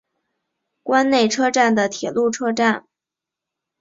[0.81, 2.87] 关内车站的铁路车站。